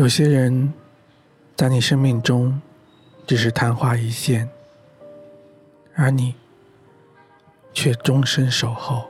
[0.00, 0.72] 有些人，
[1.54, 2.58] 在你生命中
[3.26, 4.48] 只是昙花一现，
[5.94, 6.34] 而你
[7.74, 9.04] 却终身守候。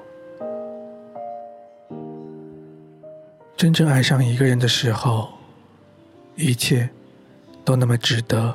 [3.56, 5.28] 真正爱上一个人的时候，
[6.34, 6.90] 一切
[7.64, 8.52] 都那么值得，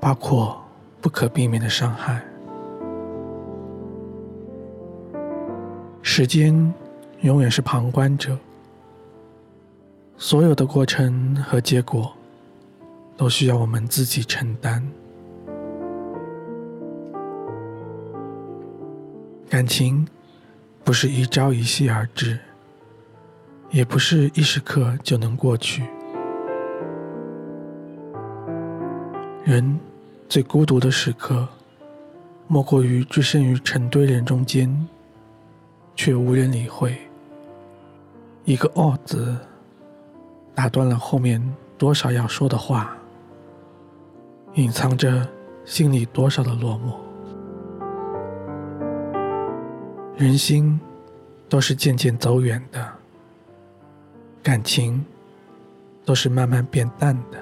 [0.00, 0.60] 包括
[1.00, 2.20] 不可避免的伤害。
[6.02, 6.74] 时间
[7.20, 8.36] 永远是旁观者。
[10.22, 12.12] 所有的过程和结果，
[13.16, 14.86] 都需要我们自己承担。
[19.48, 20.06] 感情
[20.84, 22.38] 不是一朝一夕而至，
[23.70, 25.84] 也不是一时刻就能过去。
[29.42, 29.80] 人
[30.28, 31.48] 最孤独的时刻，
[32.46, 34.86] 莫过于置身于成堆人中间，
[35.96, 36.94] 却无人理会。
[38.44, 39.34] 一个“傲”字。
[40.54, 41.42] 打断了后面
[41.78, 42.96] 多少要说的话，
[44.54, 45.26] 隐藏着
[45.64, 46.94] 心里多少的落寞。
[50.16, 50.78] 人心
[51.48, 52.86] 都是渐渐走远的，
[54.42, 55.04] 感情
[56.04, 57.38] 都是慢慢变淡的。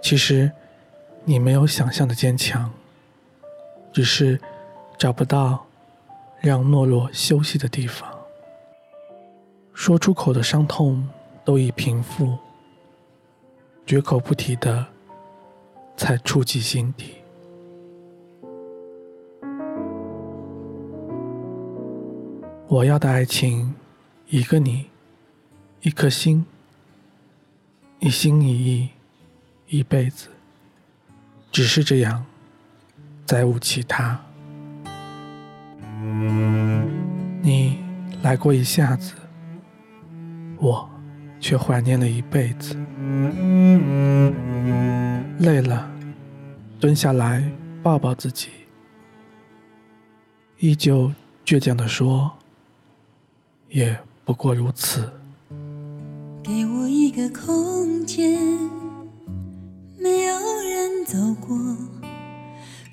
[0.00, 0.50] 其实
[1.24, 2.70] 你没有想象的坚强，
[3.92, 4.38] 只是
[4.98, 5.64] 找不到
[6.40, 8.11] 让懦弱休息的地方。
[9.74, 11.08] 说出口的伤痛
[11.44, 12.38] 都已平复，
[13.84, 14.86] 绝口不提的
[15.96, 17.16] 才触及心底。
[22.68, 23.74] 我要的爱情，
[24.28, 24.86] 一个你，
[25.80, 26.46] 一颗心，
[27.98, 28.88] 一心一意，
[29.68, 30.28] 一辈子，
[31.50, 32.24] 只是这样，
[33.26, 34.20] 再无其他。
[37.42, 37.78] 你
[38.22, 39.14] 来过一下子。
[40.62, 40.88] 我
[41.40, 42.76] 却怀念了一辈子，
[45.40, 45.90] 累了，
[46.78, 47.42] 蹲下来
[47.82, 48.48] 抱抱自己，
[50.60, 51.10] 依旧
[51.44, 52.30] 倔强地说
[53.70, 55.12] ：“也不过如此。”
[56.44, 58.40] 给我一个空间，
[59.98, 61.58] 没有人走过，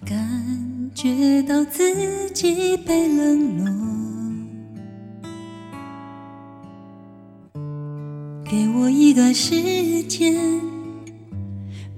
[0.03, 3.88] 感觉到自己被冷落。
[8.49, 10.35] 给我一段时间，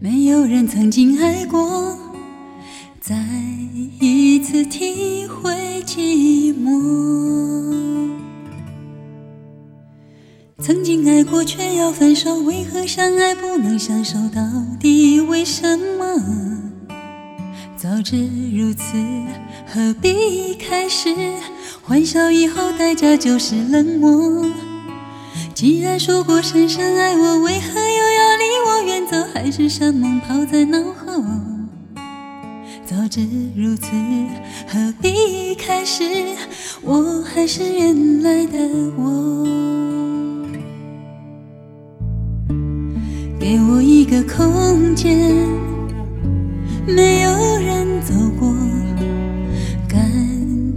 [0.01, 1.97] 没有人曾经爱过，
[2.99, 3.15] 再
[4.01, 8.11] 一次体会寂寞。
[10.59, 14.17] 曾经爱过却要分手，为何相爱不能相守？
[14.35, 14.41] 到
[14.77, 16.05] 底为什么？
[17.77, 18.97] 早知如此，
[19.65, 21.15] 何必开始？
[21.81, 24.45] 欢笑以后，代价就是冷漠。
[25.61, 29.15] 既然说过深深爱我，为何又要离我远走？
[29.31, 31.23] 海誓山盟抛在脑后。
[32.83, 33.21] 早知
[33.55, 33.91] 如此，
[34.67, 36.03] 何必开始？
[36.81, 38.57] 我还是原来的
[38.97, 39.45] 我。
[43.39, 45.15] 给我一个空间，
[46.87, 48.51] 没有人走过，
[49.87, 50.01] 感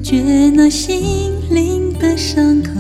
[0.03, 2.71] 觉那心灵的伤口。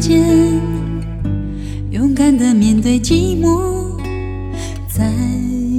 [0.00, 0.24] 间，
[1.90, 3.60] 勇敢的面对寂寞，
[4.88, 5.12] 再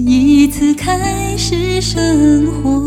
[0.05, 2.79] 一次开始生活。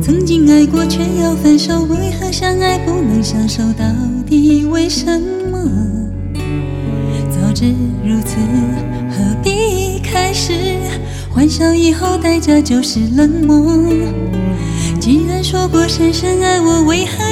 [0.00, 3.62] 曾经爱过却要分手，为何相爱不能相守？
[3.74, 3.84] 到
[4.26, 5.20] 底为什
[5.52, 5.58] 么？
[7.30, 7.66] 早知
[8.02, 8.36] 如此，
[9.10, 10.54] 何必开始？
[11.28, 13.76] 欢笑以后，代价就是冷漠。
[14.98, 17.29] 既然说过深深爱我，为何？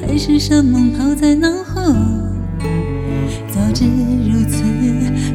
[0.00, 1.82] 海誓山盟抛在脑后。
[3.48, 4.62] 早知如此，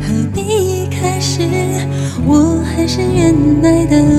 [0.01, 1.41] 何必开始？
[2.25, 4.18] 我还是原来的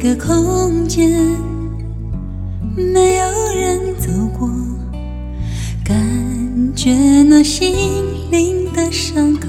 [0.00, 1.10] 个空间，
[2.76, 4.08] 没有人走
[4.38, 4.48] 过，
[5.84, 5.96] 感
[6.72, 7.74] 觉那心
[8.30, 9.48] 灵的伤口。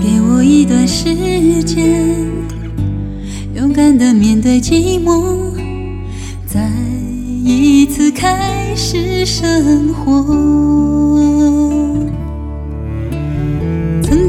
[0.00, 2.16] 给我一段时间，
[3.56, 5.50] 勇敢的面对寂寞，
[6.46, 6.70] 再
[7.44, 11.75] 一次开始生活。